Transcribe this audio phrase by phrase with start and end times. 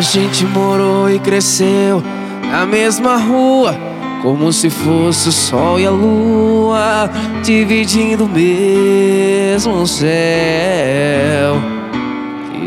[0.00, 2.02] gente morou e cresceu
[2.50, 3.76] na mesma rua,
[4.22, 7.10] como se fosse o sol e a lua
[7.42, 10.06] dividindo o mesmo céu.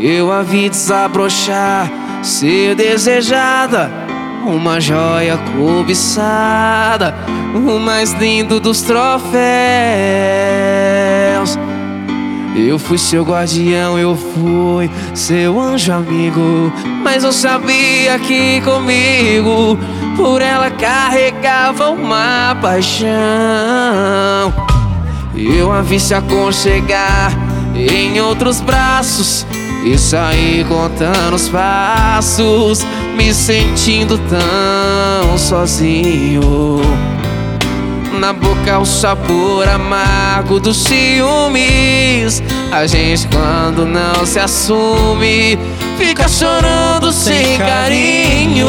[0.00, 1.90] Eu a vi desabrochar,
[2.22, 3.90] ser desejada,
[4.46, 7.14] uma joia cobiçada,
[7.54, 9.28] o mais lindo dos troféus.
[12.66, 16.72] Eu fui seu guardião, eu fui seu anjo amigo.
[17.04, 19.78] Mas eu sabia que comigo,
[20.16, 23.08] por ela carregava uma paixão.
[25.36, 27.32] Eu a vi se aconchegar
[27.76, 29.46] em outros braços.
[29.84, 32.84] E saí contando os passos,
[33.16, 36.80] me sentindo tão sozinho.
[38.12, 42.42] Na boca o sabor amargo dos ciúmes.
[42.72, 45.58] A gente quando não se assume
[45.98, 48.68] Fica chorando sem carinho.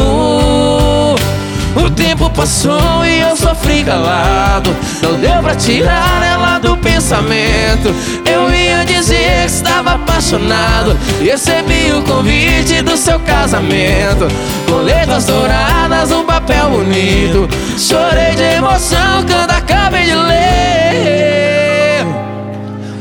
[1.76, 4.74] O tempo passou e eu sofri calado.
[5.00, 7.94] Não deu pra tirar ela do pensamento.
[8.26, 10.98] Eu ia dizer que estava apaixonado.
[11.22, 14.26] Recebi o convite do seu casamento.
[14.68, 17.48] Com letras douradas, um papel bonito.
[17.78, 22.06] Chorei de emoção quando acabei de ler.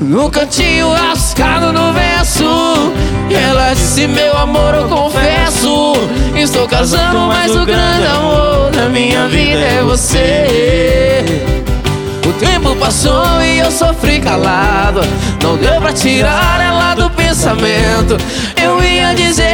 [0.02, 2.94] No cantinho rascado no verso
[3.30, 5.94] Ela disse, meu amor, eu confesso
[6.36, 11.26] Estou casando, mas o grande amor da minha vida é você.
[12.26, 15.02] O tempo passou e eu sofri calado.
[15.44, 18.18] Não deu pra tirar ela do pensamento.
[18.56, 19.49] Eu ia dizer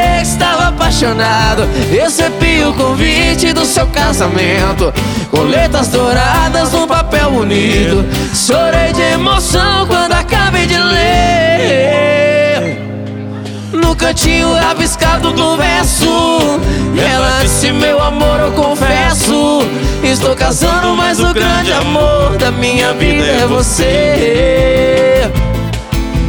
[0.96, 1.68] apaixonado.
[1.92, 4.94] Recebi o convite do seu casamento
[5.30, 12.80] Com letras douradas num papel bonito Chorei de emoção quando acabei de ler.
[13.74, 16.60] No cantinho rabiscado do verso
[16.98, 19.60] Ela disse, meu amor, eu confesso.
[20.02, 24.95] Estou casando, mas o grande amor da minha vida é você.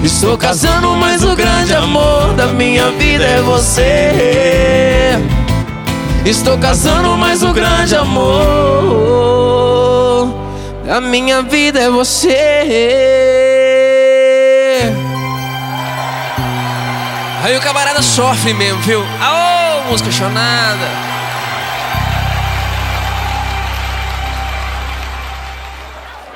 [0.07, 5.19] Estou casando, mas o grande amor da minha vida é você.
[6.25, 8.29] Estou casando, mas o grande amor
[10.87, 12.31] da minha vida é você.
[17.43, 19.05] Aí o camarada sofre mesmo, viu?
[19.21, 21.16] Aô, música chonada.